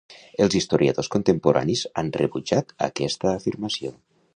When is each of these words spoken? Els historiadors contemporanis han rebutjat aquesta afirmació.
Els 0.45 0.55
historiadors 0.59 1.11
contemporanis 1.17 1.85
han 2.03 2.11
rebutjat 2.19 2.77
aquesta 2.91 3.33
afirmació. 3.39 3.99